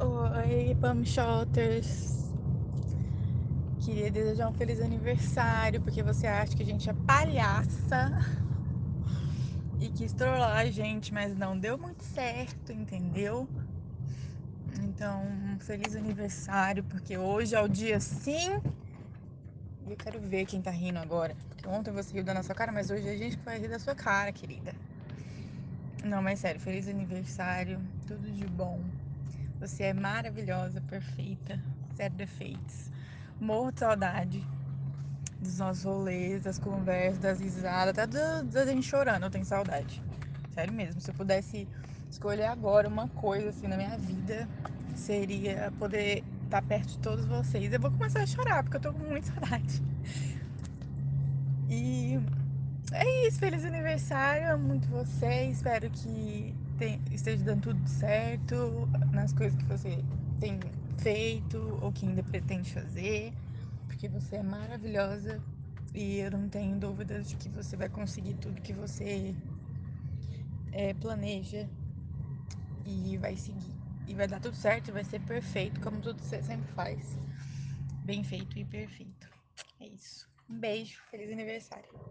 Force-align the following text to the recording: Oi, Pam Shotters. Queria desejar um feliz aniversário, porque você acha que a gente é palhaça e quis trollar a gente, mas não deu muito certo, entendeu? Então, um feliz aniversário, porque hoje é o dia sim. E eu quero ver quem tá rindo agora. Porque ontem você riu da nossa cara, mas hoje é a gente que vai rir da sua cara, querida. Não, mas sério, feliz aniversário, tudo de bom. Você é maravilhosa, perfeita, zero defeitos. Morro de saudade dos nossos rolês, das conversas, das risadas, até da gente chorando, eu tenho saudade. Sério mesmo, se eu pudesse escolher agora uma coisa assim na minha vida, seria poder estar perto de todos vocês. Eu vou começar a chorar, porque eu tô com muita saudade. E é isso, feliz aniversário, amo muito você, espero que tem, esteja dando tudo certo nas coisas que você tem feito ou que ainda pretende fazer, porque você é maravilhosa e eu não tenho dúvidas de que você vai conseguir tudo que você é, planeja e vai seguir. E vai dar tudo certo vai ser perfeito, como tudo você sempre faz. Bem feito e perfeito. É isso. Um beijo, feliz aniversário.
Oi, 0.00 0.76
Pam 0.80 1.04
Shotters. 1.04 2.32
Queria 3.78 4.10
desejar 4.10 4.48
um 4.48 4.52
feliz 4.54 4.80
aniversário, 4.80 5.80
porque 5.80 6.02
você 6.02 6.26
acha 6.26 6.56
que 6.56 6.64
a 6.64 6.66
gente 6.66 6.90
é 6.90 6.92
palhaça 7.06 8.10
e 9.78 9.90
quis 9.90 10.12
trollar 10.12 10.56
a 10.56 10.66
gente, 10.66 11.14
mas 11.14 11.36
não 11.36 11.56
deu 11.56 11.78
muito 11.78 12.02
certo, 12.02 12.72
entendeu? 12.72 13.48
Então, 14.82 15.22
um 15.22 15.60
feliz 15.60 15.94
aniversário, 15.94 16.82
porque 16.82 17.16
hoje 17.16 17.54
é 17.54 17.62
o 17.62 17.68
dia 17.68 18.00
sim. 18.00 18.60
E 19.86 19.92
eu 19.92 19.96
quero 19.96 20.18
ver 20.20 20.46
quem 20.46 20.60
tá 20.60 20.72
rindo 20.72 20.98
agora. 20.98 21.36
Porque 21.48 21.68
ontem 21.68 21.92
você 21.92 22.12
riu 22.12 22.24
da 22.24 22.34
nossa 22.34 22.52
cara, 22.56 22.72
mas 22.72 22.90
hoje 22.90 23.06
é 23.06 23.12
a 23.12 23.16
gente 23.16 23.36
que 23.36 23.44
vai 23.44 23.56
rir 23.56 23.68
da 23.68 23.78
sua 23.78 23.94
cara, 23.94 24.32
querida. 24.32 24.74
Não, 26.10 26.20
mas 26.20 26.40
sério, 26.40 26.60
feliz 26.60 26.88
aniversário, 26.88 27.80
tudo 28.04 28.28
de 28.32 28.44
bom. 28.48 28.80
Você 29.60 29.84
é 29.84 29.94
maravilhosa, 29.94 30.80
perfeita, 30.80 31.56
zero 31.96 32.12
defeitos. 32.14 32.90
Morro 33.40 33.70
de 33.70 33.78
saudade 33.78 34.44
dos 35.40 35.58
nossos 35.58 35.84
rolês, 35.84 36.42
das 36.42 36.58
conversas, 36.58 37.20
das 37.20 37.38
risadas, 37.38 37.96
até 37.96 38.42
da 38.42 38.66
gente 38.66 38.88
chorando, 38.88 39.22
eu 39.22 39.30
tenho 39.30 39.44
saudade. 39.44 40.02
Sério 40.52 40.72
mesmo, 40.72 41.00
se 41.00 41.12
eu 41.12 41.14
pudesse 41.14 41.68
escolher 42.10 42.46
agora 42.46 42.88
uma 42.88 43.08
coisa 43.10 43.50
assim 43.50 43.68
na 43.68 43.76
minha 43.76 43.96
vida, 43.96 44.48
seria 44.96 45.72
poder 45.78 46.24
estar 46.42 46.60
perto 46.62 46.88
de 46.88 46.98
todos 46.98 47.24
vocês. 47.24 47.72
Eu 47.72 47.78
vou 47.78 47.92
começar 47.92 48.20
a 48.20 48.26
chorar, 48.26 48.64
porque 48.64 48.78
eu 48.78 48.80
tô 48.80 48.92
com 48.92 48.98
muita 48.98 49.28
saudade. 49.28 49.80
E 51.68 52.18
é 52.92 53.28
isso, 53.28 53.38
feliz 53.38 53.64
aniversário, 53.64 54.52
amo 54.52 54.68
muito 54.68 54.88
você, 54.88 55.44
espero 55.44 55.90
que 55.90 56.54
tem, 56.78 57.00
esteja 57.10 57.44
dando 57.44 57.62
tudo 57.62 57.88
certo 57.88 58.88
nas 59.12 59.32
coisas 59.32 59.56
que 59.58 59.68
você 59.68 60.02
tem 60.40 60.58
feito 60.98 61.78
ou 61.82 61.92
que 61.92 62.06
ainda 62.06 62.22
pretende 62.22 62.70
fazer, 62.72 63.32
porque 63.86 64.08
você 64.08 64.36
é 64.36 64.42
maravilhosa 64.42 65.40
e 65.94 66.18
eu 66.18 66.30
não 66.30 66.48
tenho 66.48 66.78
dúvidas 66.78 67.28
de 67.28 67.36
que 67.36 67.48
você 67.50 67.76
vai 67.76 67.88
conseguir 67.88 68.34
tudo 68.34 68.60
que 68.60 68.72
você 68.72 69.34
é, 70.72 70.94
planeja 70.94 71.68
e 72.84 73.16
vai 73.18 73.36
seguir. 73.36 73.76
E 74.06 74.14
vai 74.14 74.26
dar 74.26 74.40
tudo 74.40 74.56
certo 74.56 74.92
vai 74.92 75.04
ser 75.04 75.20
perfeito, 75.20 75.80
como 75.80 76.00
tudo 76.00 76.20
você 76.22 76.42
sempre 76.42 76.70
faz. 76.72 77.16
Bem 78.02 78.24
feito 78.24 78.58
e 78.58 78.64
perfeito. 78.64 79.28
É 79.78 79.86
isso. 79.86 80.28
Um 80.48 80.58
beijo, 80.58 81.00
feliz 81.10 81.30
aniversário. 81.30 82.09